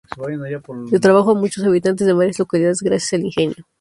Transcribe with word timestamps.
Da 0.91 0.99
trabajo 0.99 1.29
a 1.29 1.33
muchos 1.35 1.63
habitantes 1.63 2.07
de 2.07 2.13
varias 2.13 2.39
localidades 2.39 2.81
gracias 2.81 3.13
al 3.13 3.23
Ingenio. 3.25 3.67